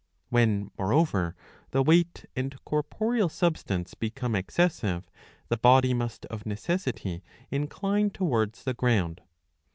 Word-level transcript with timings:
^ 0.01 0.03
When, 0.29 0.71
moreover, 0.79 1.35
the 1.69 1.83
weight 1.83 2.25
and 2.35 2.57
corporeal 2.65 3.29
substance 3.29 3.93
become 3.93 4.33
excessive, 4.35 5.11
the 5.47 5.57
body 5.57 5.93
must 5.93 6.25
of 6.25 6.43
necessity 6.43 7.21
incline 7.51 8.09
towards 8.09 8.63
the 8.63 8.73
ground. 8.73 9.21